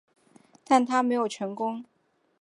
[0.65, 1.85] 但它没有成功。